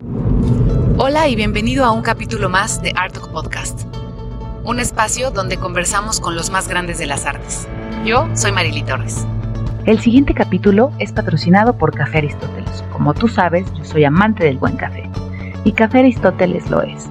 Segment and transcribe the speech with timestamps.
[0.00, 3.80] Hola y bienvenido a un capítulo más de Art Talk Podcast,
[4.62, 7.66] un espacio donde conversamos con los más grandes de las artes.
[8.04, 9.26] Yo soy Marily Torres.
[9.86, 12.84] El siguiente capítulo es patrocinado por Café Aristóteles.
[12.92, 15.10] Como tú sabes, yo soy amante del buen café.
[15.64, 17.08] Y Café Aristóteles lo es.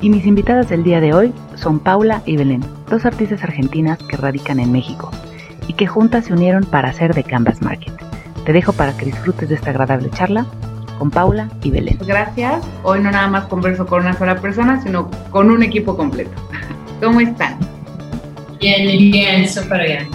[0.00, 4.16] Y mis invitadas del día de hoy son Paula y Belén, dos artistas argentinas que
[4.16, 5.10] radican en México
[5.68, 8.11] y que juntas se unieron para hacer The Canvas Market.
[8.44, 10.46] Te dejo para que disfrutes de esta agradable charla
[10.98, 11.98] con Paula y Belén.
[12.06, 12.64] Gracias.
[12.82, 16.32] Hoy no nada más converso con una sola persona, sino con un equipo completo.
[17.00, 17.58] ¿Cómo están?
[18.60, 20.08] Bien, bien, súper bien.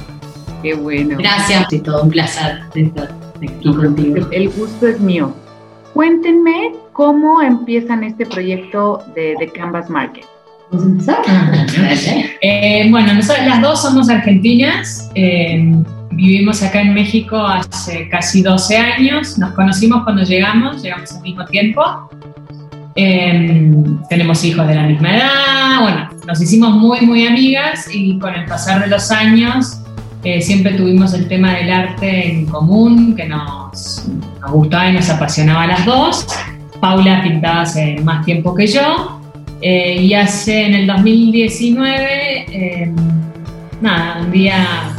[0.61, 1.17] Qué bueno.
[1.17, 4.27] Gracias y todo un placer estar aquí contigo.
[4.31, 5.33] El gusto es mío.
[5.93, 10.25] Cuéntenme cómo empiezan este proyecto de, Canvas Market.
[10.71, 11.17] ¿Vamos a empezar?
[12.41, 15.09] Eh, bueno, nosotros las dos somos argentinas.
[15.15, 15.73] Eh,
[16.17, 19.37] vivimos acá en México hace casi 12 años.
[19.37, 22.09] Nos conocimos cuando llegamos, llegamos al mismo tiempo.
[22.95, 23.71] Eh,
[24.09, 25.81] tenemos hijos de la misma edad.
[25.81, 29.79] Bueno, nos hicimos muy, muy amigas y con el pasar de los años
[30.23, 34.07] eh, siempre tuvimos el tema del arte en común, que nos,
[34.41, 36.25] nos gustaba y nos apasionaba a las dos.
[36.81, 39.19] Paula pintaba hace más tiempo que yo.
[39.61, 42.91] Eh, y hace en el 2019, eh,
[43.81, 44.96] nada, un día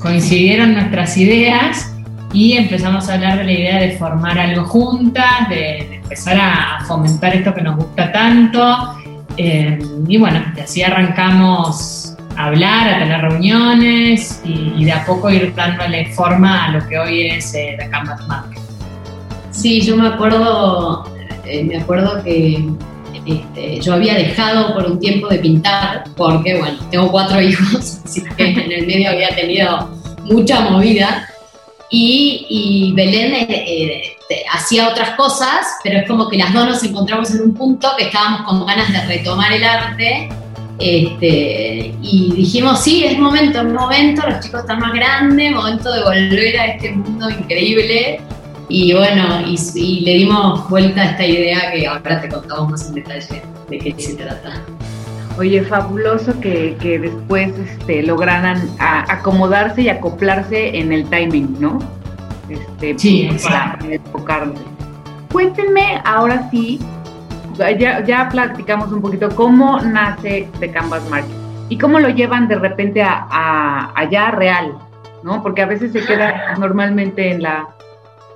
[0.00, 1.92] coincidieron nuestras ideas
[2.32, 7.34] y empezamos a hablar de la idea de formar algo juntas, de, empezar a fomentar
[7.36, 8.94] esto que nos gusta tanto.
[9.36, 15.30] Eh, y bueno, así arrancamos a hablar, a tener reuniones y, y, de a poco
[15.30, 18.60] ir dándole forma a lo que hoy es eh, The Canvas Market.
[19.50, 21.04] Sí, yo me acuerdo,
[21.44, 22.70] eh, me acuerdo que
[23.26, 28.22] este, yo había dejado por un tiempo de pintar porque, bueno, tengo cuatro hijos, así
[28.36, 29.99] que en el medio había tenido
[30.30, 31.28] mucha movida
[31.90, 37.30] y, Belén eh, eh, hacía otras cosas, pero es como que las dos nos encontramos
[37.34, 40.28] en un punto que estábamos con ganas de retomar el arte
[40.78, 46.02] este, y dijimos, sí, es momento, es momento, los chicos están más grandes, momento de
[46.02, 48.20] volver a este mundo increíble
[48.68, 52.94] y bueno, y, le dimos vuelta a esta idea que ahora te contamos más en
[52.94, 54.62] detalle de qué se trata.
[55.38, 61.78] Oye, fabuloso que, que después este, lograran a, acomodarse y acoplarse en el timing, ¿no?
[62.48, 64.60] Este, sí, para enfocarse.
[65.32, 66.80] Cuéntenme ahora sí,
[67.56, 71.30] ya, ya platicamos un poquito cómo nace The Canvas Market
[71.68, 74.76] y cómo lo llevan de repente a, a allá real,
[75.22, 75.42] ¿no?
[75.42, 77.68] Porque a veces se queda normalmente en la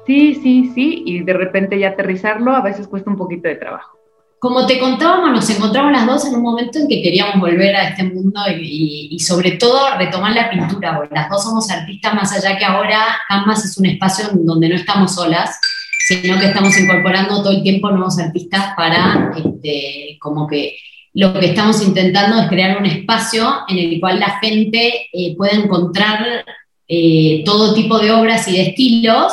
[0.06, 3.98] sí, sí, sí, y de repente ya aterrizarlo a veces cuesta un poquito de trabajo.
[4.44, 7.88] Como te contábamos, nos encontramos las dos en un momento en que queríamos volver a
[7.88, 11.00] este mundo y, sobre todo retomar la pintura.
[11.10, 15.14] Las dos somos artistas, más allá que ahora Canvas es un espacio donde no estamos
[15.14, 15.58] solas,
[16.06, 20.76] sino que estamos incorporando todo el tiempo nuevos artistas para, este, como que
[21.14, 25.52] lo que estamos intentando es crear un espacio en el cual la gente eh, pueda
[25.52, 26.44] encontrar
[26.86, 29.32] eh, todo tipo de obras y de estilos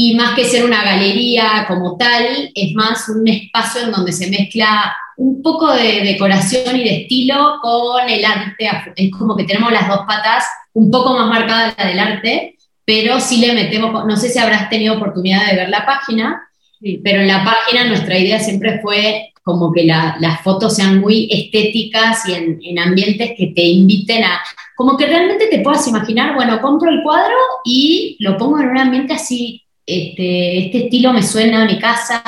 [0.00, 4.30] y más que ser una galería como tal, es más un espacio en donde se
[4.30, 8.70] mezcla un poco de decoración y de estilo con el arte.
[8.94, 10.44] Es como que tenemos las dos patas
[10.74, 14.70] un poco más marcadas la del arte, pero sí le metemos, no sé si habrás
[14.70, 16.48] tenido oportunidad de ver la página,
[16.80, 17.00] sí.
[17.02, 21.28] pero en la página nuestra idea siempre fue como que la, las fotos sean muy
[21.28, 24.40] estéticas y en, en ambientes que te inviten a,
[24.76, 28.78] como que realmente te puedas imaginar, bueno, compro el cuadro y lo pongo en un
[28.78, 32.22] ambiente así este, este, estilo me suena a mi casa,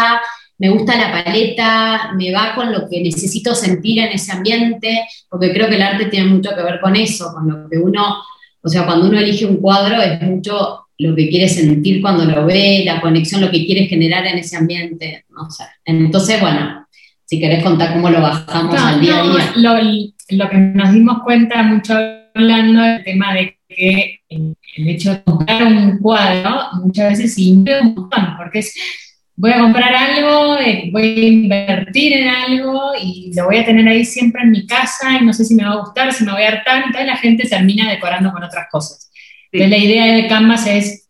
[0.56, 5.53] me gusta la paleta, me va con lo que necesito sentir en ese ambiente, porque
[5.53, 8.16] creo que el arte tiene mucho que ver con eso, con lo que uno,
[8.62, 12.47] o sea, cuando uno elige un cuadro es mucho lo que quiere sentir cuando lo
[12.47, 15.65] ve, la conexión, lo que quiere generar en ese ambiente, no sé.
[15.84, 16.86] Entonces, bueno,
[17.27, 20.15] si querés contar cómo lo bajamos no, al día a día.
[20.30, 21.95] Lo que nos dimos cuenta mucho
[22.34, 27.95] hablando del tema de que el hecho de comprar un cuadro muchas veces invierte un
[27.95, 28.75] montón, porque es,
[29.37, 33.87] voy a comprar algo, eh, voy a invertir en algo y lo voy a tener
[33.89, 36.33] ahí siempre en mi casa y no sé si me va a gustar, si me
[36.33, 39.11] voy a hartar, entonces la gente termina decorando con otras cosas.
[39.13, 39.49] Sí.
[39.53, 41.01] Entonces la idea de Canvas es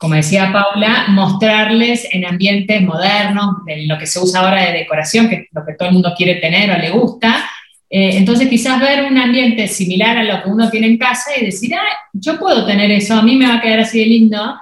[0.00, 5.28] como decía Paula, mostrarles en ambientes modernos, de lo que se usa ahora de decoración,
[5.28, 7.49] que es lo que todo el mundo quiere tener o le gusta.
[7.92, 11.46] Eh, entonces quizás ver un ambiente similar a lo que uno tiene en casa y
[11.46, 14.56] decir, ah, yo puedo tener eso, a mí me va a quedar así de lindo.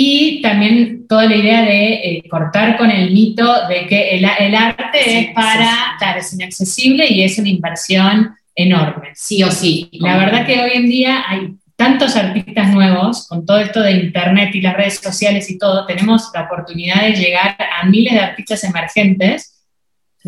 [0.00, 4.54] Y también toda la idea de eh, cortar con el mito de que el, el
[4.54, 9.08] arte es para, claro, es inaccesible y es una inversión enorme.
[9.14, 9.88] Sí o sí.
[9.94, 14.54] La verdad que hoy en día hay tantos artistas nuevos, con todo esto de Internet
[14.54, 18.62] y las redes sociales y todo, tenemos la oportunidad de llegar a miles de artistas
[18.64, 19.57] emergentes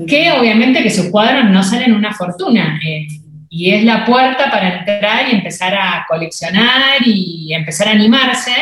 [0.06, 2.78] que obviamente que sus cuadros no salen una fortuna.
[2.84, 3.06] Eh,
[3.52, 8.52] y es la puerta para entrar y empezar a coleccionar y empezar a animarse.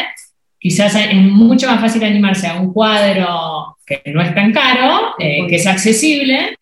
[0.58, 5.46] Quizás es mucho más fácil animarse a un cuadro que no es tan caro, eh,
[5.48, 6.56] que es accesible,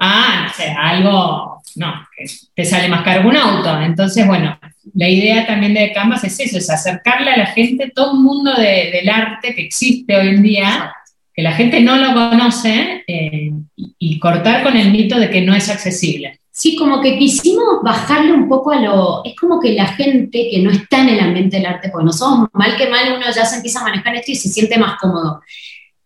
[0.00, 2.24] a, algo, no, que
[2.54, 3.80] te sale más caro un auto.
[3.80, 4.58] Entonces, bueno,
[4.94, 8.54] la idea también de Canvas es eso, es acercarle a la gente todo un mundo
[8.54, 10.92] del arte que existe hoy en día,
[11.38, 15.54] que la gente no lo conoce, eh, y, cortar con el mito de que no
[15.54, 16.40] es accesible.
[16.50, 19.22] Sí, como que quisimos bajarle un poco a lo...
[19.24, 22.12] Es como que la gente que no está en el ambiente del arte, porque no
[22.12, 24.98] somos mal que mal, uno ya se empieza a manejar esto y se siente más
[25.00, 25.40] cómodo.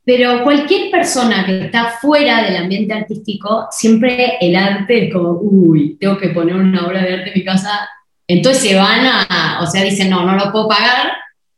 [0.05, 5.97] Pero cualquier persona que está fuera del ambiente artístico, siempre el arte es como, uy,
[5.99, 7.89] tengo que poner una obra de arte en mi casa
[8.29, 11.13] entonces se van a, o sea, dicen, no, no lo puedo pagar.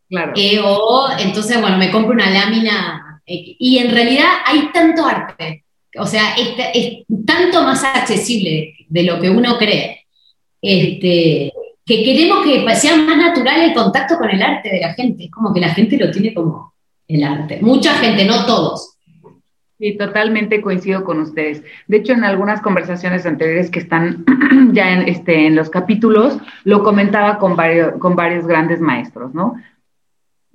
[0.09, 0.33] Claro.
[0.37, 3.14] Eh, o entonces, bueno, me compro una lámina.
[3.27, 5.65] Y en realidad hay tanto arte,
[5.97, 10.05] o sea, es, es, tanto más accesible de lo que uno cree,
[10.61, 11.53] este,
[11.87, 15.25] que queremos que sea más natural el contacto con el arte de la gente.
[15.25, 16.75] Es como que la gente lo tiene como
[17.07, 17.59] el arte.
[17.61, 18.97] Mucha gente, no todos.
[19.79, 21.63] Sí, totalmente coincido con ustedes.
[21.89, 24.25] De hecho, en algunas conversaciones anteriores que están
[24.73, 29.57] ya en, este, en los capítulos, lo comentaba con varios, con varios grandes maestros, ¿no?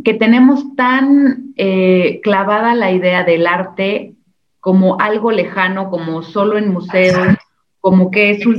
[0.03, 4.13] Que tenemos tan eh, clavada la idea del arte
[4.59, 7.37] como algo lejano, como solo en museos,
[7.79, 8.57] como que es un...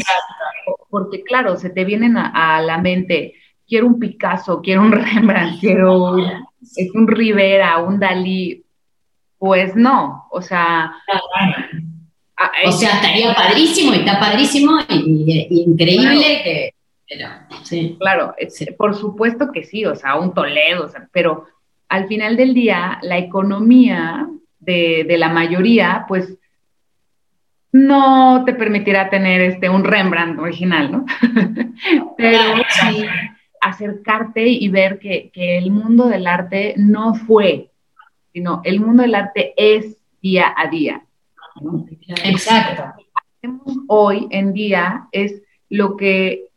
[0.89, 3.35] Porque claro, se te vienen a, la mente,
[3.69, 6.25] quiero un Picasso, quiero un Rembrandt, quiero un,
[6.95, 8.65] un Rivera, un Dalí,
[9.39, 10.93] pues no, o sea...
[12.67, 16.75] o sea, estaría padrísimo y está padrísimo y, increíble que...
[17.65, 17.97] sí.
[18.01, 18.35] Claro,
[18.77, 21.47] por supuesto que sí, o sea, un Toledo, pero
[21.89, 24.29] al final del día, la economía
[24.59, 26.37] de, la mayoría, pues
[27.73, 31.07] no te permitirá tener este un Rembrandt original, ¿no?
[32.17, 33.05] Pero sí
[33.61, 37.71] acercarte y ver que, que, el mundo del arte no fue
[38.33, 41.03] sino el mundo del arte es día a día.
[42.25, 42.83] Exacto.
[42.83, 46.50] Lo que hacemos hoy en día es lo que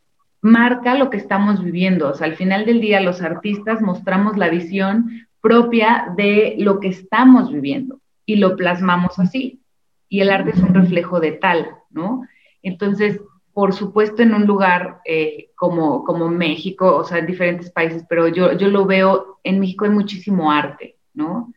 [0.43, 2.09] marca lo que estamos viviendo.
[2.09, 6.89] O sea, al final del día los artistas mostramos la visión propia de lo que
[6.89, 9.61] estamos viviendo y lo plasmamos así.
[10.07, 12.27] Y el arte es un reflejo de tal, ¿no?
[12.61, 13.19] Entonces,
[13.53, 18.27] por supuesto, en un lugar eh, como, como México, o sea, en diferentes países, pero
[18.27, 21.53] yo, yo lo veo, en México hay muchísimo arte, ¿no?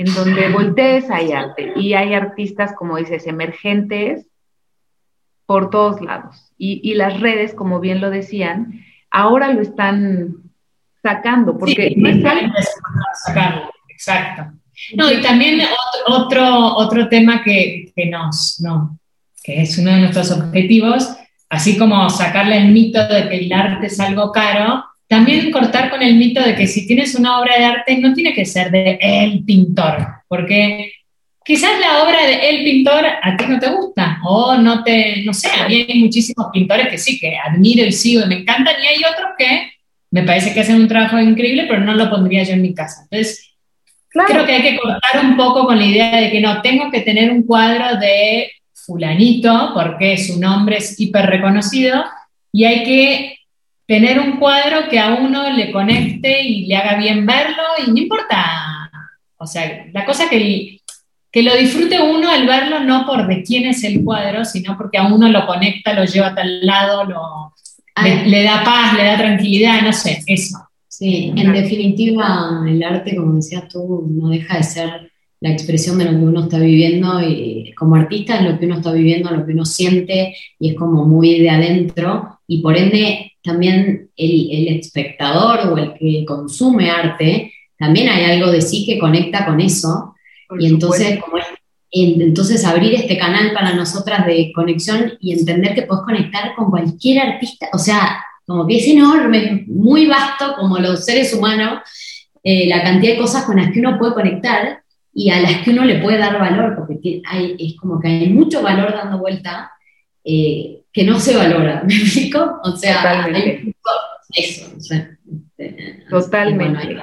[0.00, 4.29] en donde voltees hay arte y hay artistas, como dices, emergentes
[5.50, 6.52] por todos lados.
[6.56, 10.36] Y, las redes, como bien lo decían, ahora lo están
[11.02, 12.22] sacando, porque no es
[13.24, 14.56] sacarlo, exacto.
[14.94, 15.60] No, y también
[16.06, 18.96] otro, otro tema que, que, nos, no,
[19.42, 21.16] que es uno de nuestros objetivos,
[21.48, 26.00] así como sacarle el mito de que el arte es algo caro, también cortar con
[26.00, 29.00] el mito de que si tienes una obra de arte no tiene que ser de
[29.02, 30.92] el pintor, porque
[31.50, 35.34] quizás la obra de el pintor a ti no te gusta o no te, no
[35.34, 38.76] sé, a mí hay muchísimos pintores que sí, que admiro y sigo y me encantan
[38.80, 39.72] y hay otros que
[40.12, 43.02] me parece que hacen un trabajo increíble, pero no lo pondría yo en mi casa.
[43.02, 43.52] Entonces,
[44.10, 47.00] creo que hay que cortar un poco con la idea de que no, tengo que
[47.00, 52.04] tener un cuadro de fulanito porque su nombre es hiper reconocido
[52.52, 53.38] y hay que
[53.86, 57.98] tener un cuadro que a uno le conecte y le haga bien verlo y no
[57.98, 58.88] importa,
[59.42, 60.79] o sea, la cosa que,
[61.32, 64.98] que lo disfrute uno al verlo no por de quién es el cuadro, sino porque
[64.98, 67.54] a uno lo conecta, lo lleva a tal lado, lo,
[68.26, 70.58] le, da paz, le da tranquilidad, no sé, eso.
[70.88, 75.10] Sí, en definitiva el arte, como decías tú, no deja de ser
[75.40, 78.76] la expresión de lo que uno está viviendo y como artista es lo que uno
[78.76, 83.32] está viviendo, lo que uno siente y es como muy de adentro y por ende
[83.42, 89.46] también el, espectador o el que consume arte, también hay algo de sí que conecta
[89.46, 90.09] con eso.
[90.58, 91.38] Y entonces, como
[91.92, 97.20] entonces abrir este canal para nosotras de conexión y entender que puedes conectar con cualquier
[97.20, 101.80] artista, o sea, como que es enorme, muy vasto como los seres humanos,
[102.42, 105.70] eh, la cantidad de cosas con las que uno puede conectar y a las que
[105.70, 109.72] uno le puede dar valor, porque hay, es como que hay mucho valor dando vuelta
[110.24, 112.60] eh, que no se valora, ¿me explico?
[112.62, 113.74] O sea, hay
[114.34, 114.72] eso.
[114.76, 116.96] Este, Totalmente.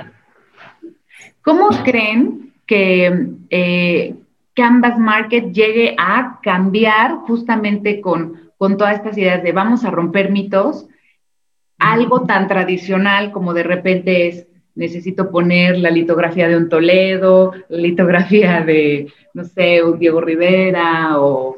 [1.41, 4.15] ¿Cómo creen que eh,
[4.53, 10.31] Canvas Market llegue a cambiar justamente con, con todas estas ideas de vamos a romper
[10.31, 10.87] mitos?
[11.79, 14.47] Algo tan tradicional como de repente es
[14.77, 21.19] necesito poner la litografía de un Toledo, la litografía de, no sé, un Diego Rivera
[21.19, 21.57] o...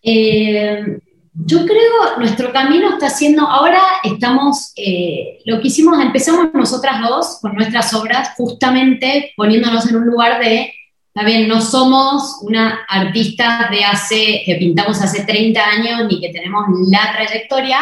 [0.00, 1.00] Eh,
[1.34, 7.38] yo creo nuestro camino está siendo, ahora estamos, eh, lo que hicimos, empezamos nosotras dos
[7.40, 10.72] con nuestras obras, justamente poniéndonos en un lugar de,
[11.12, 16.66] también no somos una artista de hace, que pintamos hace 30 años, ni que tenemos
[16.88, 17.78] la trayectoria,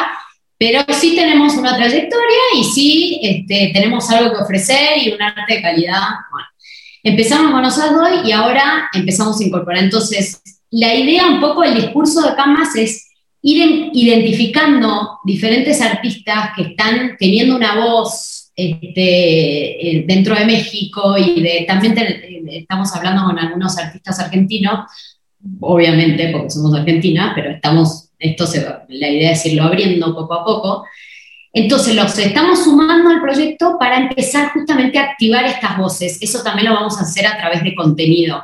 [0.59, 5.55] pero sí tenemos una trayectoria y sí este, tenemos algo que ofrecer y un arte
[5.55, 6.01] de calidad.
[6.31, 6.47] Bueno,
[7.03, 9.83] empezamos con nosotros dos y ahora empezamos a incorporar.
[9.83, 10.41] Entonces,
[10.71, 13.12] la idea un poco del discurso de Canvas es
[13.43, 21.67] ir identificando diferentes artistas que están teniendo una voz este, eh, dentro de México y
[21.67, 21.95] también
[22.49, 24.89] estamos hablando con algunos artistas argentinos,
[25.61, 30.45] obviamente porque somos argentinas, pero estamos esto se la idea es irlo abriendo poco a
[30.45, 30.87] poco.
[31.53, 36.19] Entonces los estamos sumando al proyecto para empezar justamente a activar estas voces.
[36.23, 38.43] Eso también lo vamos a hacer a través de contenido.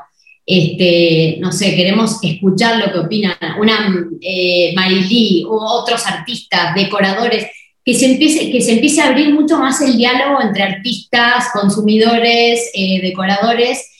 [0.50, 7.48] Este, no sé, queremos escuchar lo que opinan una eh, Marilí u otros artistas, decoradores,
[7.84, 12.70] que se, empiece, que se empiece a abrir mucho más el diálogo entre artistas, consumidores,
[12.72, 13.90] eh, decoradores,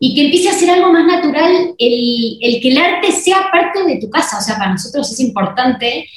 [0.00, 3.84] y que empiece a ser algo más natural el, el, que el arte sea parte
[3.84, 4.38] de tu casa.
[4.38, 6.08] O sea, para nosotros es importante,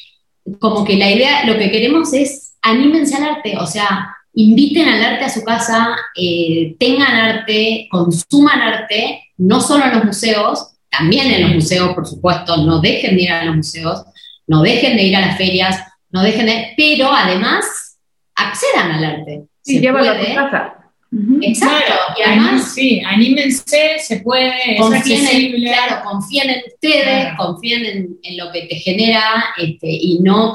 [0.57, 5.03] como que la idea, lo que queremos es anímense al arte, o sea, inviten al
[5.03, 11.31] arte a su casa, eh, tengan arte, consuman arte, no solo en los museos, también
[11.31, 14.03] en los museos, por supuesto, no dejen de ir a los museos,
[14.45, 17.97] no dejen de ir a las ferias, no dejen de, pero además
[18.35, 19.45] accedan al arte.
[19.61, 20.73] Sí, llévalo a tu casa.
[21.41, 21.93] Exacto.
[22.19, 28.51] y además, sí, anímense, se puede, confíen en, claro, confíen en ustedes, confíen en, lo
[28.51, 30.53] que te genera este, y no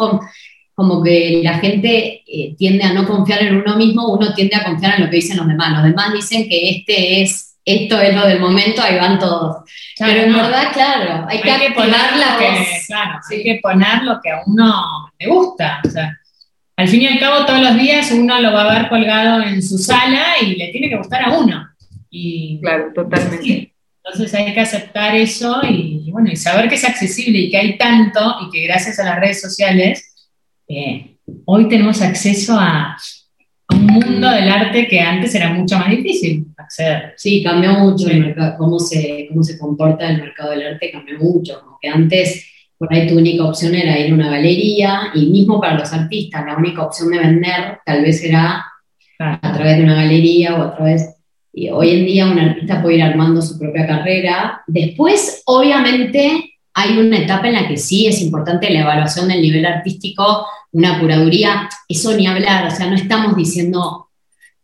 [0.83, 4.65] como que la gente eh, tiende a no confiar en uno mismo, uno tiende a
[4.65, 5.71] confiar en lo que dicen los demás.
[5.75, 9.59] Los demás dicen que este es, esto es lo del momento, ahí van todos.
[9.97, 14.31] Pero en verdad, claro, hay, que, poner la que, Claro, hay que poner lo que
[14.31, 14.75] a uno
[15.21, 15.81] le gusta.
[15.87, 16.19] O sea,
[16.77, 19.63] al fin y al cabo, todos los días uno lo va a ver colgado en
[19.63, 21.65] su sala y le tiene que gustar a uno.
[22.11, 23.73] Y, claro, totalmente.
[24.05, 27.79] Entonces hay que aceptar eso y, bueno, y saber que es accesible y que hay
[27.79, 30.12] tanto y que gracias a las redes sociales
[30.69, 32.97] eh, hoy tenemos acceso a,
[33.71, 37.15] un mundo del arte que antes era mucho más difícil acceder.
[37.17, 41.19] Sí, cambió mucho el mercado, cómo se, cómo se comporta el mercado del arte cambió
[41.19, 45.27] mucho, como que antes por ahí tu única opción era ir a una galería y
[45.27, 48.67] mismo para los artistas, la única opción de vender tal vez era
[49.19, 51.17] a través de una galería o a través...
[51.55, 54.63] Y hoy en día un artista puede ir armando su propia carrera.
[54.67, 59.67] Después, obviamente, hay una etapa en la que sí es importante la evaluación del nivel
[59.67, 64.09] artístico, una curaduría, eso ni hablar, o sea, no estamos diciendo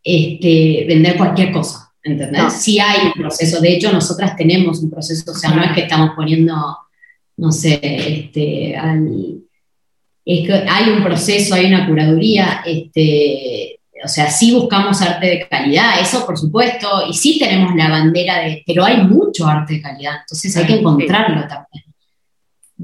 [0.02, 2.52] este, vender cualquier cosa, ¿entendés?
[2.54, 5.82] Sí hay un proceso, de hecho nosotras tenemos un proceso, o sea, no es que
[5.82, 6.54] estamos poniendo
[7.38, 8.74] no sé, este,
[10.24, 15.48] es que hay un proceso, hay una curaduría, este, o sea, sí buscamos arte de
[15.48, 19.82] calidad, eso por supuesto, y sí tenemos la bandera de, pero hay mucho arte de
[19.82, 21.84] calidad, entonces hay que encontrarlo también.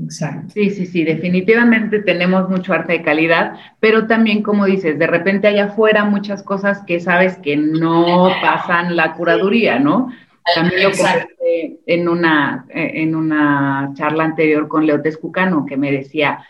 [0.03, 0.53] Exacto.
[0.55, 5.47] Sí, sí, sí, definitivamente tenemos mucho arte de calidad, pero también, como dices, de repente
[5.47, 10.11] hay afuera muchas cosas que sabes que no pasan la curaduría, ¿no?
[10.55, 16.45] También lo comenté en una, en una charla anterior con Leo Cucano, que me decía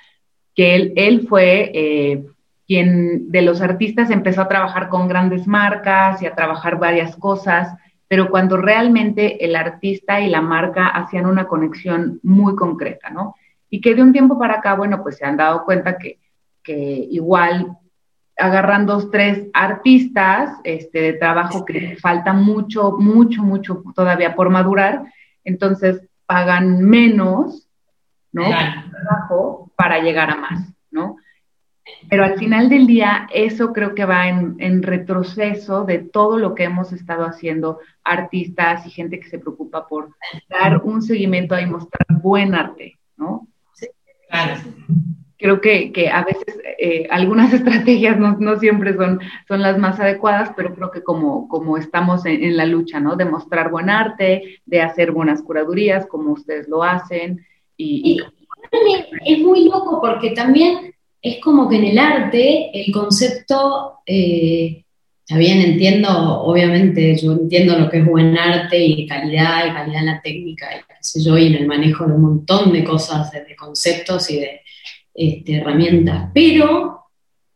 [0.54, 2.24] que él, él fue eh,
[2.66, 7.76] quien de los artistas empezó a trabajar con grandes marcas y a trabajar varias cosas,
[8.14, 13.34] pero cuando realmente el artista y la marca hacían una conexión muy concreta, ¿no?
[13.68, 16.20] Y que de un tiempo para acá, bueno, pues se han dado cuenta que,
[16.62, 17.76] que igual
[18.38, 25.02] agarran dos, tres artistas este, de trabajo que falta mucho, mucho, mucho todavía por madurar,
[25.42, 27.68] entonces pagan menos,
[28.30, 28.44] ¿no?
[28.44, 31.16] Trabajo para llegar a más, ¿no?
[32.08, 36.54] Pero al final del día, eso creo que va en, en, retroceso de todo lo
[36.54, 40.14] que hemos estado haciendo artistas y gente que se preocupa por
[40.48, 43.48] dar un seguimiento y mostrar buen arte, ¿no?
[44.30, 44.54] Claro
[45.44, 50.00] creo que, que, a veces eh, algunas estrategias no, no, siempre son, son las más
[50.00, 53.14] adecuadas, pero creo que como, como estamos en, la lucha, ¿no?
[53.14, 57.44] De mostrar buen arte, de hacer buenas curadurías, como ustedes lo hacen.
[57.76, 58.22] Y,
[59.26, 60.93] es muy loco porque también
[61.24, 64.84] es como que en el arte el concepto, eh,
[65.30, 70.06] bien entiendo, obviamente yo entiendo lo que es buen arte y calidad, y calidad en
[70.06, 73.32] la técnica, y qué sé yo, y en el manejo de un montón de cosas,
[73.32, 74.60] de conceptos y de
[75.14, 77.06] este, herramientas, pero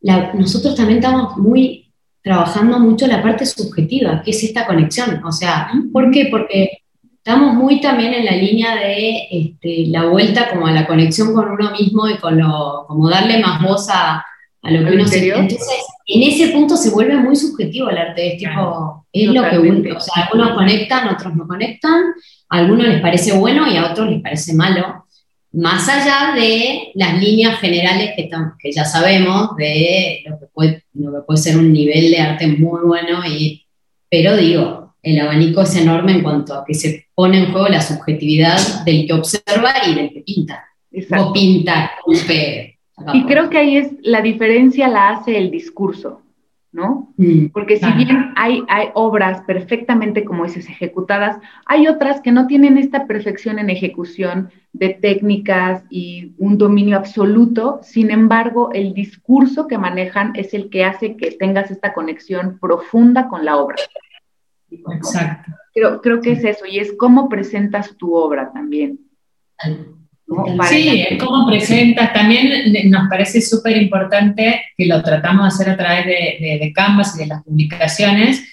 [0.01, 5.23] nosotros también estamos muy trabajando mucho la parte subjetiva, que es esta conexión.
[5.25, 6.29] O sea, ¿por qué?
[6.31, 6.85] Porque
[7.29, 11.51] estamos muy también en la línea de este, la vuelta como a la conexión con
[11.51, 14.25] uno mismo y con lo, como darle más voz a,
[14.63, 15.29] lo que uno se...
[15.29, 19.59] Entonces, en ese punto se vuelve muy subjetivo el arte, es tipo, es lo que
[19.59, 22.01] uno, o sea, algunos conectan, otros no conectan,
[22.49, 25.05] a algunos les parece bueno y a otros les parece malo.
[25.53, 30.85] Más allá de las líneas generales que, que ya sabemos de lo que, puede,
[31.27, 33.67] puede ser un nivel de arte muy bueno, y,
[34.09, 37.81] pero digo, el abanico es enorme en cuanto a que se pone en juego la
[37.81, 40.65] subjetividad del que observa y del que pinta.
[41.19, 41.91] O pinta,
[43.15, 46.23] Y creo que ahí es la diferencia la hace el discurso.
[46.71, 47.13] ¿no?
[47.17, 47.47] Mm.
[47.47, 52.77] Porque si bien hay, hay obras perfectamente, como dices, ejecutadas, hay otras que no tienen
[52.77, 59.79] esta perfección en ejecución de técnicas y un dominio absoluto, sin embargo, el discurso que
[59.79, 63.77] manejan es el que hace que tengas esta conexión profunda con la obra.
[64.71, 65.53] Exacto.
[65.75, 68.99] Creo, creo que es eso, y es cómo presentas tu obra también.
[70.69, 72.13] Sí, es como presentas.
[72.13, 77.17] También nos parece súper importante que lo tratamos de hacer a través de, de, Canvas
[77.17, 78.45] y de las publicaciones,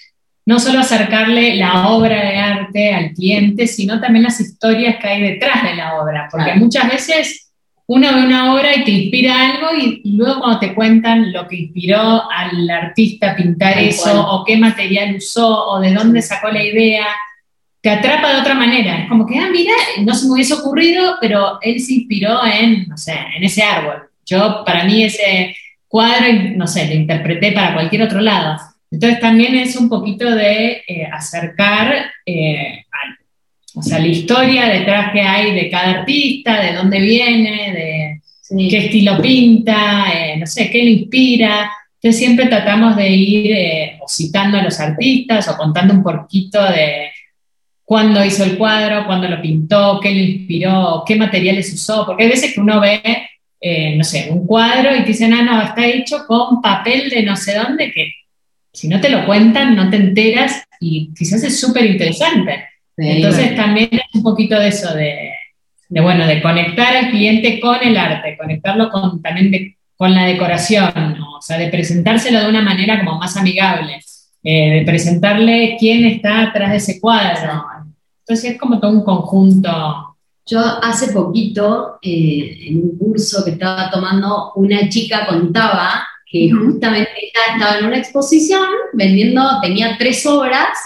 [0.46, 5.22] no solo acercarle la obra de arte al cliente, sino también las historias que hay
[5.22, 7.45] detrás de la obra, porque muchas veces
[7.88, 11.58] uno ve una obra y te inspira algo y, luego cuando te cuentan lo que
[11.58, 16.64] inspiró al artista a pintar eso, o qué material usó, o de dónde sacó la
[16.64, 17.06] idea,
[17.82, 19.04] te atrapa de otra manera.
[19.04, 22.88] Es como que, ah, mira, no se me hubiese ocurrido, pero él se inspiró en,
[22.88, 24.10] no sé, en ese árbol.
[24.26, 25.56] Yo, para mí, ese
[25.88, 28.58] cuadro, no sé, lo interpreté para cualquier otro lado.
[28.90, 32.85] Entonces, también es un poquito de eh, acercar eh,
[33.76, 38.78] o sea, la historia detrás que hay de cada artista, de dónde viene, de qué
[38.78, 41.72] estilo pinta, eh, no sé, qué le inspira.
[41.96, 43.58] Entonces, siempre tratamos de ir
[44.00, 47.10] o citando a los artistas o contando un poquito de
[47.84, 52.30] cuándo hizo el cuadro, cuándo lo pintó, qué lo inspiró, qué materiales usó, porque hay
[52.30, 53.02] veces que uno ve,
[53.60, 57.24] eh, no sé, un cuadro y te dicen, ah, no, está hecho con papel de
[57.24, 58.12] no sé dónde, que
[58.72, 62.66] si no te lo cuentan, no te enteras y quizás es súper interesante.
[62.98, 65.32] Entonces también es un poquito de eso, de,
[65.90, 71.42] bueno, de conectar al cliente con el arte, conectarlo con, también con la decoración, o
[71.42, 74.02] sea, de presentárselo de una manera como más amigable.
[74.48, 77.66] Eh, de presentarle quién está atrás de ese cuadro.
[78.20, 80.16] Entonces es como todo un conjunto.
[80.46, 87.10] Yo hace poquito, eh, en un curso que estaba tomando, una chica contaba que justamente
[87.20, 90.78] ella estaba en una exposición vendiendo, tenía tres obras,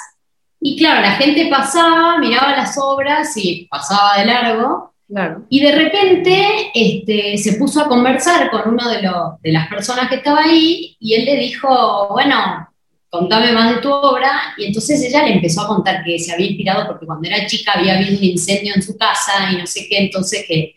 [0.61, 5.43] y claro, la gente pasaba, miraba las obras y pasaba de largo, Claro.
[5.49, 8.97] Y de repente este, se puso a conversar con uno de,
[9.41, 12.69] de, las personas que estaba ahí y él le dijo, bueno,
[13.09, 16.45] contame más de tu obra, y entonces ella le empezó a contar que se había
[16.45, 19.87] inspirado porque cuando era chica había habido un incendio en su casa y no sé
[19.89, 20.75] qué, entonces que,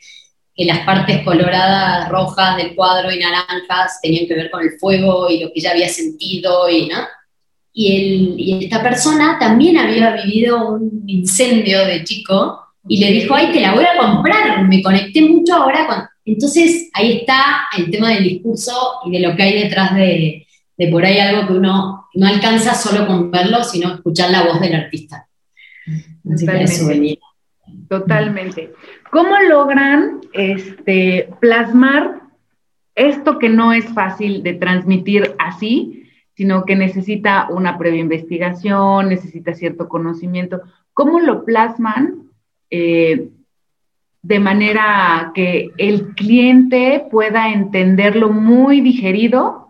[0.55, 5.29] que las partes coloradas, rojas del cuadro y naranjas tenían que ver con el fuego
[5.29, 7.01] y lo que ella había sentido, y, ¿no?
[7.75, 13.35] Y, el, y esta persona también había vivido un incendio de chico y le dijo,
[13.35, 15.97] ay, te la voy a comprar, me conecté mucho ahora con...
[16.25, 18.73] Entonces ahí está el tema del discurso
[19.07, 22.75] y de lo que hay detrás de, de por ahí algo que uno no alcanza
[22.75, 25.27] solo con verlo, sino escuchar la voz del artista.
[26.23, 27.19] Totalmente.
[27.89, 28.73] Totalmente.
[29.11, 32.23] ¿Cómo logran este, plasmar
[32.95, 36.02] esto que no es fácil de transmitir así,
[36.43, 40.61] sino que necesita una previa investigación, necesita cierto conocimiento?
[40.93, 42.31] ¿Cómo lo plasman
[42.69, 43.29] eh,
[44.23, 49.69] de manera que el cliente pueda entenderlo muy digerido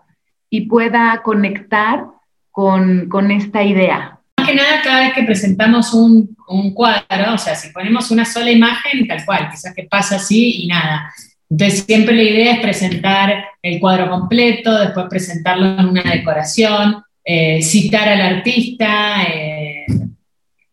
[0.48, 2.06] y pueda conectar
[2.50, 4.18] con, con esta idea.
[4.38, 8.24] Más que nada, cada vez que presentamos un, un, cuadro, o sea, si ponemos una
[8.24, 11.12] sola imagen, tal cual, quizás que pasa así y nada.
[11.52, 17.60] Entonces, siempre la idea es presentar el cuadro completo, después presentarlo en una decoración, eh,
[17.62, 19.84] citar al artista, eh,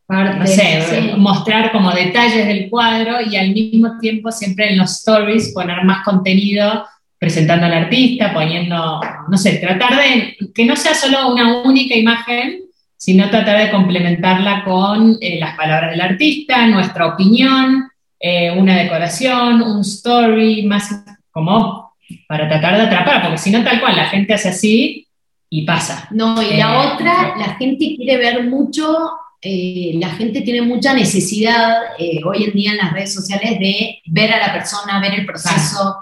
[0.08, 5.52] no sé, mostrar como detalles del cuadro y al mismo tiempo siempre en los stories
[5.54, 6.86] poner más contenido
[7.18, 12.62] presentando al artista, poniendo, no sé, tratar de que no sea solo una única imagen,
[12.96, 17.89] sino tratar de complementarla con eh, las palabras del artista, nuestra opinión,
[18.20, 21.94] eh, una decoración, un story, más como
[22.28, 25.08] para tratar de atrapar, porque si no tal cual, la gente hace así
[25.50, 26.08] y pasa.
[26.12, 31.78] No, y la eh, otra, la gente quiere ver mucho, la gente tiene mucha necesidad
[32.26, 35.96] hoy en día en las redes sociales de ver a la persona, ver el proceso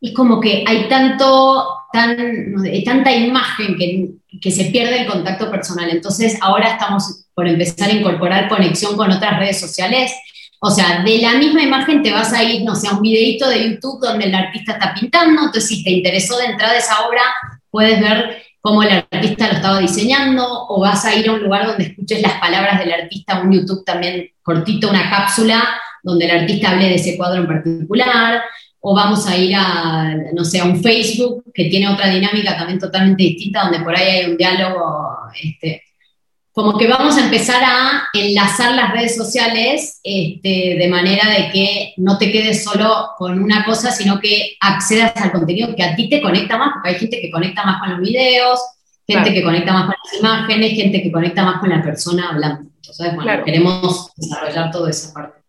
[0.00, 2.54] es como que hay tanto, tan,
[2.84, 5.90] tanta imagen que, que, se pierde el contacto personal.
[5.90, 10.12] Entonces ahora estamos por empezar a incorporar conexión con otras redes sociales.
[10.62, 13.48] O sea, de la misma imagen te vas a ir, no sé, a un videito
[13.48, 17.22] de YouTube donde el artista está pintando, entonces si te interesó de entrada esa obra,
[17.70, 21.66] puedes ver cómo el artista lo estaba diseñando, o vas a ir a un lugar
[21.66, 25.66] donde escuches las palabras del artista, un YouTube también cortito, una cápsula,
[26.02, 28.42] donde el artista hable de ese cuadro en particular,
[28.80, 32.78] o vamos a ir a, no sé, a un Facebook que tiene otra dinámica también
[32.78, 35.82] totalmente distinta, donde por ahí hay un diálogo, este,
[36.60, 41.94] como que vamos a empezar a enlazar las redes sociales este, de manera de que
[41.96, 46.10] no te quedes solo con una cosa, sino que accedas al contenido que a ti
[46.10, 48.60] te conecta más, porque hay gente que conecta más con los videos,
[49.06, 52.68] gente que conecta más con las imágenes, gente que conecta más con la persona hablando.
[52.76, 55.39] Entonces, bueno, queremos desarrollar toda esa parte.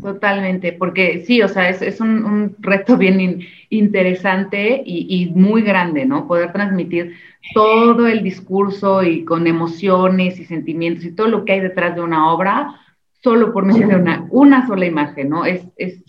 [0.00, 6.26] Totalmente, porque sí, o sea, es, un, reto bien interesante y, muy grande, ¿no?
[6.26, 7.16] Poder transmitir
[7.54, 12.00] todo el discurso y con emociones y sentimientos y todo lo que hay detrás de
[12.00, 12.74] una obra
[13.22, 15.44] solo por medio de una, una sola imagen, ¿no?
[15.44, 16.02] Es, es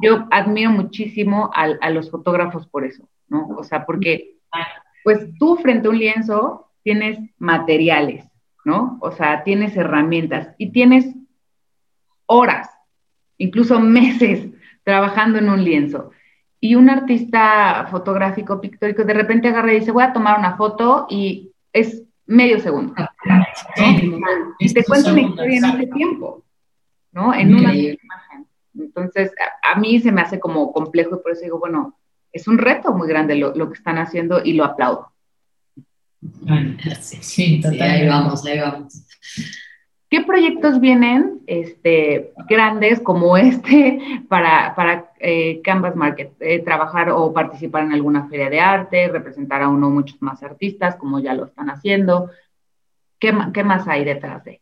[0.00, 3.48] Yo admiro muchísimo a, los fotógrafos por eso, ¿no?
[3.56, 4.36] O sea, porque
[5.02, 8.24] pues tú frente a un lienzo tienes materiales,
[8.64, 8.98] ¿no?
[9.00, 11.17] O sea, tienes herramientas y tienes
[12.28, 12.70] horas,
[13.36, 14.46] incluso meses
[14.84, 16.12] trabajando en un lienzo.
[16.60, 21.06] Y un artista fotográfico pictórico de repente agarra y dice, voy a tomar una foto
[21.08, 22.94] y es medio segundo.
[24.58, 26.44] Y te cuenta una historia en ese tiempo,
[27.12, 27.34] ¿no?
[27.34, 28.46] En una imagen.
[28.74, 31.98] Entonces, a, mí se me hace como complejo y por eso digo, bueno,
[32.32, 35.12] es un reto muy grande lo, lo que están haciendo y lo aplaudo.
[37.20, 37.82] Sí, total.
[37.82, 39.04] ahí vamos, ahí vamos.
[40.10, 46.32] ¿Qué proyectos vienen este, grandes como este para, para eh, Canvas Market?
[46.40, 50.42] Eh, trabajar o participar en alguna feria de arte, representar a uno o muchos más
[50.42, 52.30] artistas, como ya lo están haciendo.
[53.18, 54.60] ¿Qué, qué más hay detrás de?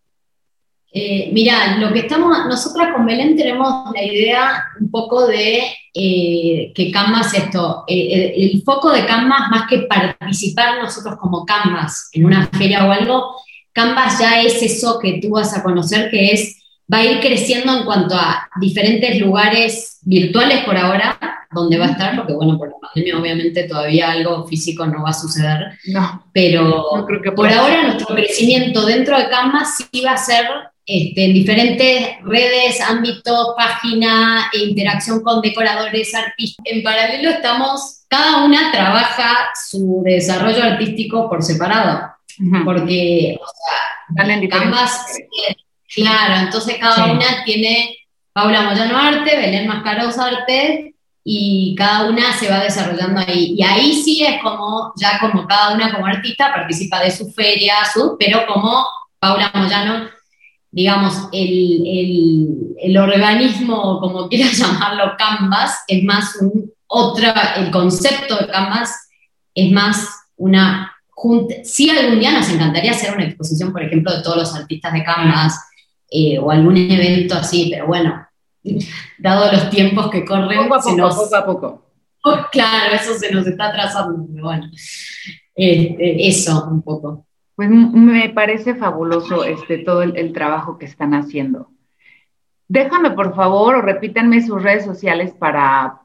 [0.92, 6.90] Eh, mira, lo que estamos, nosotras con Belén tenemos la idea un poco de que
[6.92, 12.86] Canvas esto, el, foco de Canvas más que participar nosotros como Canvas en una feria
[12.86, 13.36] o algo,
[13.76, 16.56] Canvas ya es eso que tú vas a conocer, que es,
[16.90, 21.18] va a ir creciendo en cuanto a diferentes lugares virtuales por ahora,
[21.52, 25.10] donde va a estar, porque bueno, por la pandemia obviamente todavía algo físico no va
[25.10, 30.12] a suceder, no, pero creo que por ahora nuestro crecimiento dentro de Canvas sí va
[30.12, 30.46] a ser
[30.86, 36.64] este, en diferentes redes, ámbitos, página, e interacción con decoradores, artistas.
[36.64, 42.15] En paralelo estamos, cada una trabaja su desarrollo artístico por separado
[42.64, 45.06] porque o sea, ambas,
[45.94, 47.96] claro, entonces cada una tiene
[48.32, 50.94] Paula Moyano Arte, Belén Mascaros Arte,
[51.24, 53.54] y cada una se va desarrollando ahí.
[53.56, 57.74] Y ahí sí es como, ya como cada una como artista participa de su feria,
[57.92, 58.86] su, pero como
[59.18, 60.08] Paula Moyano,
[60.70, 68.36] digamos, el, el, el organismo, como quieras llamarlo, Canvas, es más un otra, el concepto
[68.36, 69.08] de Canvas
[69.54, 70.95] es más una
[71.64, 75.04] sí algún día nos encantaría hacer una exposición, por ejemplo, de todos los artistas de
[75.04, 75.58] Canvas
[76.10, 78.26] eh, o algún evento así, pero bueno,
[79.18, 81.82] dado los tiempos que corren, poco a poco, poco, a poco.
[82.28, 84.68] Oh, claro, eso se nos está atrasando, bueno,
[85.54, 87.24] este, eso un poco.
[87.54, 91.70] Pues me parece fabuloso este, todo el, trabajo que están haciendo.
[92.66, 96.00] Déjame, por favor, o repítanme sus redes sociales para,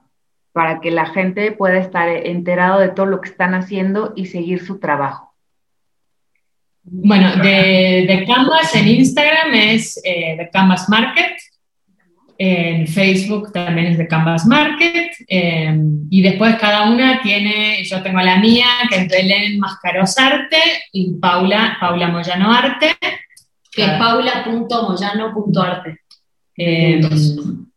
[0.53, 4.65] para que la gente pueda estar enterado de todo lo que están haciendo y seguir
[4.65, 5.33] su trabajo.
[6.83, 11.37] Bueno, de, Canvas en Instagram es eh, de Canvas Market,
[12.43, 18.19] en Facebook también es de Canvas Market, em, y después cada una tiene, yo tengo
[18.19, 20.57] la mía, que es Belén Mascaros Arte,
[20.91, 22.95] y Paula, Paula Moyano Arte.
[23.71, 25.99] Que es paula.moyano.arte.
[26.57, 27.07] Em,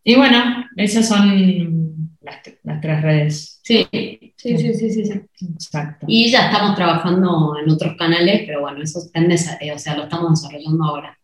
[0.03, 3.61] y bueno, esas son las, tres redes.
[3.63, 5.21] Sí, sí, sí, sí, sí,
[5.55, 6.07] Exacto.
[6.09, 10.05] Y ya estamos trabajando en otros canales, pero bueno, eso está en o sea, lo
[10.05, 11.19] estamos desarrollando ahora.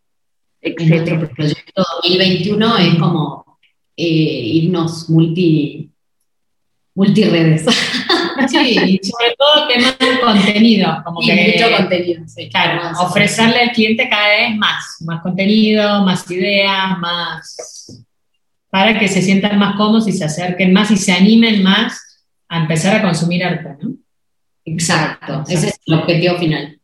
[0.61, 1.11] Excelente.
[1.11, 3.57] Nuestro proyecto 2021 es como
[3.97, 5.89] eh, irnos multi,
[6.95, 7.65] multiredes.
[8.47, 12.49] Sí, y sobre todo temas de contenido, como Y que mucho contenido, sí.
[12.49, 18.03] Claro, Más- ofrecerle al cliente cada vez más, más contenido, más ideas, más
[18.71, 22.57] para que se sientan más cómodos y se acerquen más y se animen más a
[22.61, 23.91] empezar a consumir arte, ¿no?
[24.65, 26.79] Exacto, ese es el objetivo final.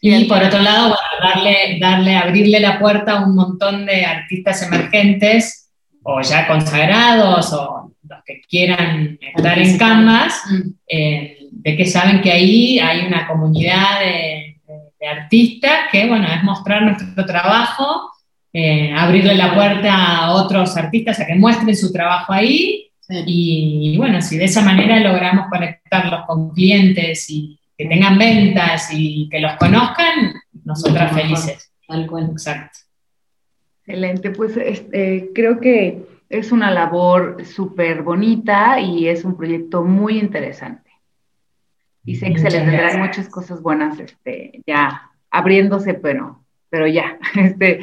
[0.00, 4.62] Y por otro lado, bueno, darle, darle, abrirle la puerta a un montón de artistas
[4.62, 5.70] emergentes
[6.04, 10.70] o ya consagrados o los que quieran estar en Canvas, Mm.
[10.88, 16.28] eh, de que saben que ahí hay una comunidad de, de- de artistas que, bueno,
[16.32, 18.10] es mostrar nuestro trabajo,
[18.52, 23.24] eh, abrirle la puerta a otros artistas a que muestren su trabajo ahí Sí.
[23.26, 29.28] y, bueno, si de esa manera logramos conectarlos con clientes y que tengan ventas y
[29.30, 30.34] que los conozcan,
[30.64, 31.72] nosotras felices.
[31.86, 32.28] Tal cual.
[32.30, 32.80] Exacto.
[33.86, 40.18] Excelente, pues este, creo que es una labor súper bonita y es un proyecto muy
[40.18, 40.90] interesante.
[42.04, 42.98] Y sé que se les gracias.
[42.98, 47.80] muchas cosas buenas este, ya abriéndose, pero, pero ya, este,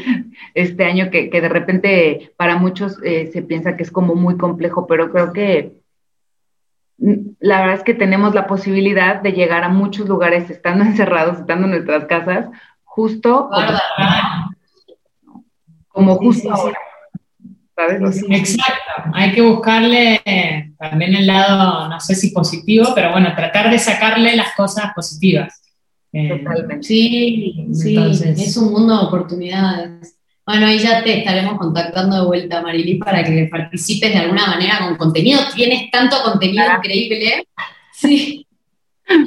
[0.53, 4.37] este año que, que de repente para muchos eh, se piensa que es como muy
[4.37, 5.73] complejo, pero creo que
[6.97, 11.39] mm, la verdad es que tenemos la posibilidad de llegar a muchos lugares estando encerrados,
[11.39, 12.47] estando en nuestras casas,
[12.83, 14.55] justo como-
[15.87, 16.49] como Sí, justo sí, sí.
[16.61, 16.77] ahora.
[18.29, 20.21] Exacto, hay que buscarle
[20.79, 25.61] también el lado, no sé si positivo, pero bueno, tratar de sacarle las cosas positivas.
[26.17, 26.81] Eh, Totalmente.
[26.83, 30.17] Sí, sí, Entonces- es un mundo de oportunidades.
[30.45, 34.79] Bueno, ahí ya te estaremos contactando de vuelta, Marily, para que participes de alguna manera
[34.87, 35.39] con contenido.
[35.53, 36.79] Tienes tanto contenido Claro.
[36.83, 37.47] increíble.
[37.97, 38.45] Sí.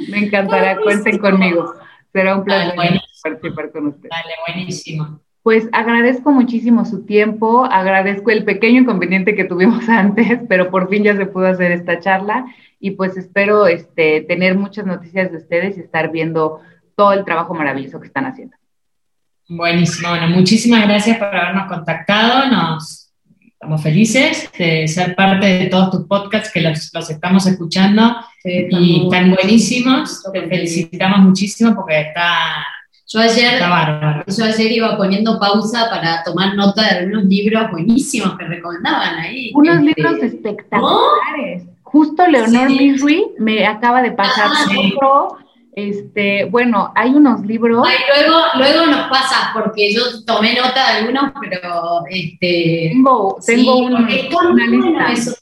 [0.09, 1.73] Me encantará, cuenten conmigo.
[2.13, 4.09] Será un placer Dale, participar con ustedes.
[4.11, 5.19] Dale, buenísimo.
[5.41, 11.03] Pues agradezco muchísimo su tiempo, agradezco el pequeño inconveniente que tuvimos antes, pero por fin
[11.03, 12.45] ya se pudo hacer esta charla
[12.79, 16.59] y pues espero este, tener muchas noticias de ustedes y estar viendo
[16.99, 18.57] todo el trabajo maravilloso que están haciendo.
[19.47, 20.09] Buenísimo.
[20.09, 22.47] Bueno, muchísimas gracias por habernos contactado.
[22.51, 23.13] Nos
[23.45, 29.03] estamos felices de ser parte de todos tus podcasts que los, los estamos escuchando y
[29.05, 30.23] están buenísimos.
[30.33, 32.65] Te felicitamos muchísimo porque está,
[33.07, 33.61] Yo ayer,
[34.27, 39.51] yo ayer iba poniendo pausa para tomar nota de algunos libros buenísimos que recomendaban ahí.
[39.55, 41.63] Unos Este, libros espectaculares.
[41.81, 42.77] Justo Leonor Sí.
[42.77, 44.93] Misri me acaba de pasar Ah, sí.
[44.95, 45.37] otro.
[45.87, 47.87] Este, bueno, hay unos libros.
[47.87, 52.89] Ay, luego, luego nos pasas, porque yo tomé nota de algunos, pero este.
[52.93, 55.11] Tengo, tengo sí, un- una lista.
[55.11, 55.35] eso.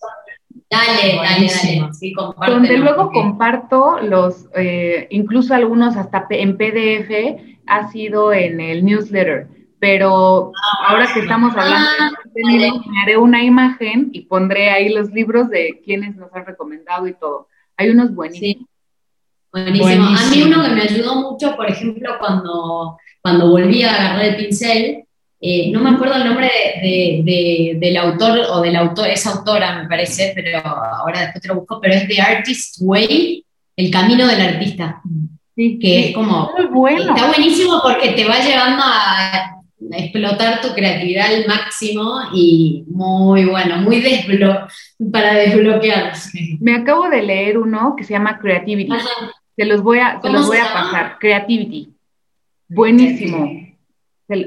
[0.70, 1.94] Dale, dale, dale.
[1.94, 2.14] Sí,
[2.46, 9.48] donde luego comparto los, eh, incluso algunos hasta en PDF, ha sido en el newsletter,
[9.80, 10.52] pero
[10.88, 15.10] ahora que estamos hablando Ah, de contenido, me haré una imagen y pondré ahí los
[15.12, 17.48] libros de quienes nos han recomendado y todo.
[17.78, 18.58] Hay unos buenísimos.
[18.68, 18.68] Sí.
[19.52, 20.06] Buenísimo.
[20.06, 24.36] A mí uno que me ayudó mucho, por ejemplo, cuando, cuando volví a agarrar el
[24.36, 25.04] pincel,
[25.40, 26.50] eh, no me acuerdo el nombre
[26.82, 31.42] de, de- de- del autor o del autor, es autora me parece, pero ahora después
[31.42, 35.02] te lo busco, pero es The Artist Way, El Camino del Artista,
[35.56, 37.16] Sí, que es como, bueno.
[37.16, 39.57] está buenísimo porque te va llevando a
[39.92, 44.68] explotar tu creatividad al máximo y muy bueno, muy desblo
[45.12, 46.14] para desbloquear.
[46.60, 48.92] Me acabo de leer uno que se llama Creativity.
[48.92, 49.08] Ajá.
[49.56, 51.18] Se los voy a, se ¿Cómo los voy a pasar.
[51.20, 51.90] Creativity.
[52.68, 53.50] Buenísimo.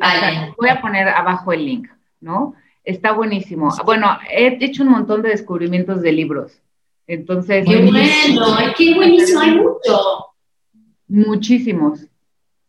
[0.00, 1.88] Hasta- voy a poner abajo el link,
[2.20, 2.54] ¿no?
[2.84, 3.70] Está buenísimo.
[3.84, 6.52] Bueno, he hecho un montón de descubrimientos de libros.
[7.06, 10.26] Entonces, Qué bueno, es que buenísimo, hay mucho.
[11.08, 12.06] muchísimos.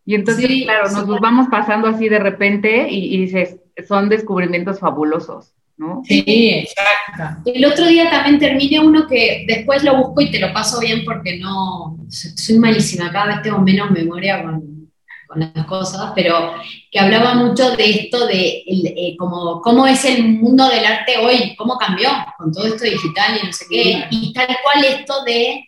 [0.06, 4.10] Y entonces, Sí, claro, nos los vamos pasando así de repente y, y dices, son
[4.10, 6.02] descubrimientos fabulosos, ¿no?
[6.06, 7.42] Sí, exacto.
[7.50, 11.04] El otro día también terminé uno que después lo busco y te lo paso bien
[11.06, 14.92] porque no, soy malísima, cada vez tengo menos memoria con,
[15.28, 16.54] con las cosas, pero
[16.92, 21.18] que hablaba mucho de esto de el, eh, como, cómo es el mundo del arte
[21.18, 25.24] hoy, cómo cambió con todo esto digital y no sé qué, y tal cual esto
[25.26, 25.64] de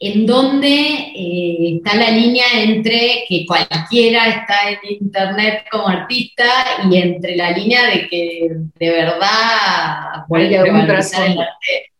[0.00, 6.44] en dónde eh, está la línea entre que cualquiera está en internet como artista
[6.88, 11.92] y entre la línea de que de verdad puede prevalecer el arte.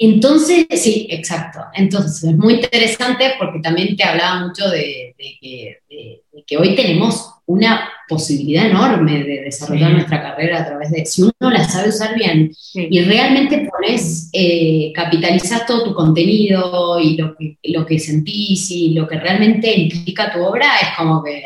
[0.00, 1.60] Entonces, sí, exacto.
[1.74, 6.56] Entonces, es muy interesante porque también te hablaba mucho de, de que, de- de que
[6.56, 9.94] hoy tenemos una posibilidad enorme de desarrollar Sí.
[9.96, 12.86] nuestra carrera a través de, si uno la sabe usar bien, Sí.
[12.90, 18.90] y realmente pones, eh, capitalizas todo tu contenido y lo que, lo que sentís y
[18.94, 21.42] lo que realmente implica tu obra, es como que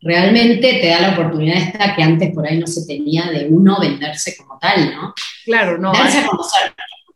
[0.00, 3.78] realmente te da la oportunidad esta que antes por ahí no se tenía de uno
[3.80, 5.14] venderse como tal, ¿no?
[5.44, 5.92] Claro, no.
[5.92, 6.72] Darse a conocer.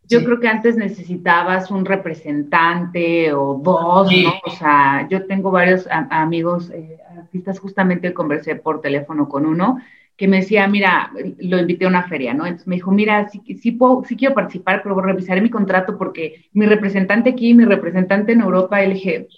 [0.08, 4.32] Yo creo que antes necesitabas un representante o dos, ¿no?
[4.44, 9.78] O sea, yo tengo varios amigos eh, artistas, justamente conversé por teléfono con uno
[10.16, 12.46] que me decía, mira, lo invité a una feria, ¿no?
[12.46, 16.46] Entonces me dijo, mira, sí, sí, puedo, sí quiero participar, pero revisaré mi contrato porque
[16.52, 19.28] mi representante aquí, mi representante en Europa, le dije,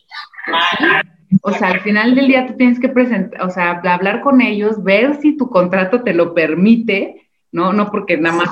[1.42, 4.82] o sea, al final del día tú tienes que presentar, o sea, hablar con ellos,
[4.82, 7.72] ver si tu contrato te lo permite, ¿no?
[7.72, 8.50] No porque nada más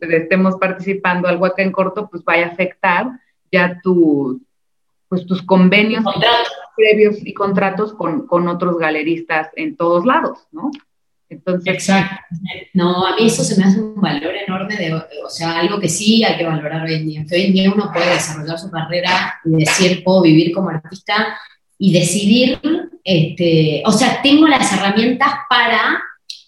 [0.00, 3.06] estemos participando algo acá en corto, pues vaya a afectar
[3.50, 4.40] ya tu,
[5.08, 6.04] pues tus convenios
[6.76, 10.70] previos y contratos con, con otros galeristas en todos lados, ¿no?
[11.28, 12.16] Entonces, Exacto.
[12.74, 15.88] No, a mí eso se me hace un valor enorme, de, o sea, algo que
[15.88, 17.24] sí hay que valorar hoy en día.
[17.28, 21.38] Que hoy en día uno puede desarrollar su carrera y decir, puedo vivir como artista
[21.78, 22.60] y decidir,
[23.02, 26.02] este, o sea, tengo las herramientas para,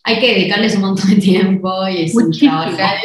[0.07, 2.97] hay que dedicarles un montón de tiempo y es un trabajar.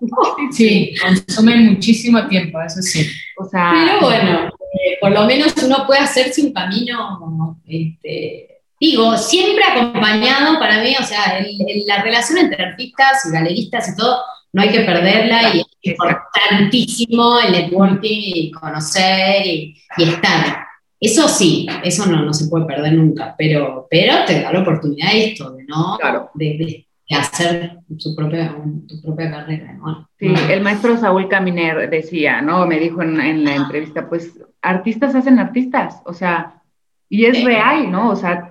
[0.50, 3.08] Sí, consumen muchísimo tiempo, eso sí.
[3.38, 9.16] O sea, pero bueno, eh, por lo menos uno puede hacerse un camino este, digo,
[9.16, 11.40] siempre acompañado para mí, o sea,
[11.86, 14.20] la relación entre artistas y galeristas y todo,
[14.52, 20.66] no hay que perderla y es importantísimo el networking y conocer y, estar.
[21.02, 25.10] Eso sí, eso no, no se puede perder nunca, pero, pero te da la oportunidad
[25.12, 25.98] esto, de, ¿no?
[26.34, 29.76] De, hacer su propia, tu propia carrera.
[30.16, 32.66] Sí, el maestro Saúl Caminer decía, ¿no?
[32.66, 36.62] Me dijo en, en la entrevista, pues artistas hacen artistas, o sea,
[37.08, 38.10] y es real, ¿no?
[38.10, 38.48] O sea,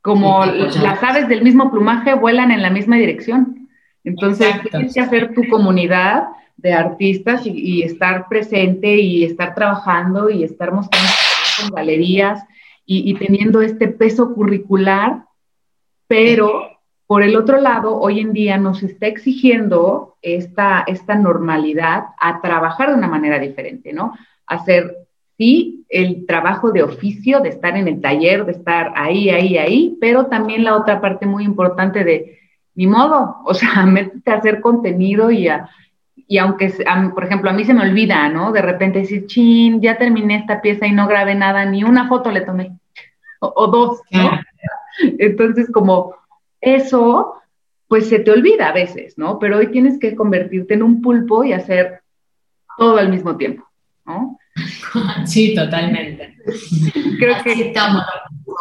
[0.00, 3.68] como las aves del mismo plumaje vuelan en la misma dirección.
[4.04, 10.44] Entonces, tienes que hacer tu comunidad de artistas y, estar presente y estar trabajando y
[10.44, 11.10] estar mostrando
[11.70, 12.44] galerías
[12.84, 15.24] y, teniendo este peso curricular,
[16.08, 16.68] pero
[17.06, 22.90] por el otro lado, hoy en día nos está exigiendo esta, esta normalidad a trabajar
[22.90, 24.14] de una manera diferente, ¿no?
[24.46, 24.96] Hacer
[25.38, 29.96] sí, el trabajo de oficio, de estar en el taller, de estar ahí, ahí, ahí,
[30.00, 32.38] pero también la otra parte muy importante de,
[32.74, 35.48] ni modo, o sea, métete a hacer contenido y
[36.32, 36.72] y aunque,
[37.14, 38.52] por ejemplo, a mí se me olvida, ¿no?
[38.52, 42.30] De repente decir, chin, ya terminé esta pieza y no grabé nada, ni una foto
[42.30, 42.72] le tomé,
[43.38, 44.30] o, dos, ¿no?
[45.18, 46.14] Entonces, como
[46.58, 47.34] eso,
[47.86, 49.38] pues se te olvida a veces, ¿no?
[49.38, 52.00] Pero hoy tienes que convertirte en un pulpo y hacer
[52.78, 53.68] todo al mismo tiempo,
[54.06, 54.38] ¿no?
[55.26, 56.36] Sí, totalmente.
[57.18, 58.04] Creo que estamos.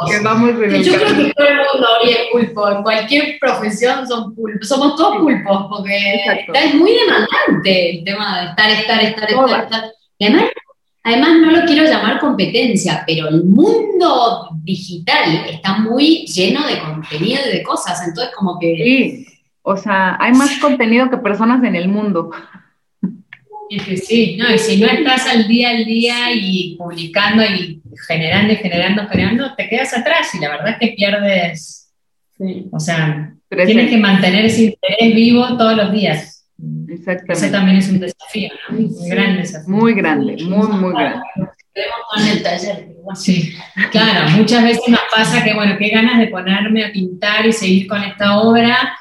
[0.10, 2.70] Que vamos Yo creo que todo el mundo hoy es pulpo.
[2.70, 4.68] En cualquier profesión son pulpos.
[4.68, 6.22] Somos todos pulpos porque
[6.54, 9.84] es muy demandante el tema de estar, estar, estar, estar, estar.
[10.20, 10.44] además,
[11.04, 17.42] además, no lo quiero llamar competencia, pero el mundo digital está muy lleno de contenido
[17.48, 18.08] y de cosas.
[18.08, 18.76] Entonces, como que.
[18.76, 19.28] Sí.
[19.64, 22.32] O sea, hay más contenido que personas en el mundo.
[23.74, 28.52] Y sí, no, y si no estás al día al día y publicando y generando
[28.52, 31.94] y generando, generando, te quedas atrás y la verdad es que pierdes.
[32.70, 36.46] O sea, tienes que mantener ese interés vivo todos los días.
[36.90, 37.32] Exactamente.
[37.32, 38.78] Ese también es un desafío, ¿no?
[38.78, 41.22] Muy grande Muy grande, muy, muy grande.
[43.16, 43.56] Sí,
[43.90, 47.88] claro, muchas veces nos pasa que, bueno, qué ganas de ponerme a pintar y seguir
[47.88, 48.98] con esta obra,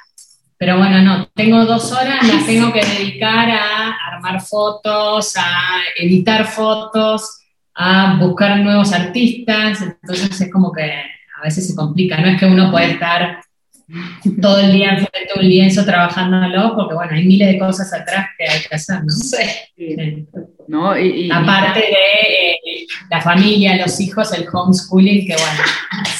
[0.60, 6.44] pero bueno, no, tengo dos horas, las tengo que dedicar a armar fotos, a editar
[6.44, 7.40] fotos,
[7.74, 12.44] a buscar nuevos artistas, entonces es como que a veces se complica, no es que
[12.44, 13.40] uno puede estar
[14.42, 18.26] todo el día enfrente de un lienzo trabajándolo, porque bueno, hay miles de cosas atrás
[18.36, 19.10] que hay que hacer, ¿no?
[19.12, 20.26] Sí.
[20.68, 20.98] ¿No?
[20.98, 25.62] Y, Aparte de eh, la familia, los hijos, el homeschooling, que bueno,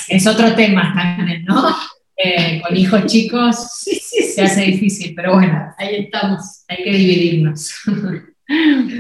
[0.09, 1.77] es otro tema también, ¿no?
[2.23, 3.57] Eh, con hijos chicos
[4.35, 7.75] se hace difícil, pero bueno, ahí estamos, hay que dividirnos.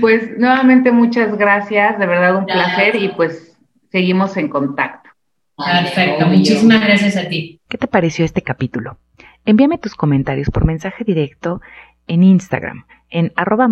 [0.01, 3.59] Pues nuevamente muchas gracias, de verdad un placer y pues
[3.91, 5.11] seguimos en contacto.
[5.57, 7.61] Perfecto, muchísimas gracias a ti.
[7.69, 9.01] ¿Qué te pareció este capítulo?
[9.45, 11.61] Envíame tus comentarios por mensaje directo
[12.07, 13.69] en Instagram en arroba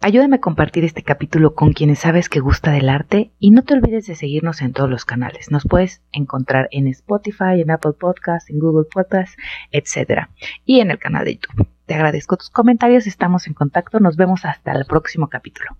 [0.00, 3.74] Ayúdame a compartir este capítulo con quienes sabes que gusta del arte y no te
[3.74, 5.50] olvides de seguirnos en todos los canales.
[5.50, 9.36] Nos puedes encontrar en Spotify, en Apple Podcasts, en Google Podcasts,
[9.70, 10.28] etc.
[10.64, 11.68] Y en el canal de YouTube.
[11.86, 15.76] Te agradezco tus comentarios, estamos en contacto, nos vemos hasta el próximo capítulo.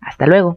[0.00, 0.52] Hasta luego.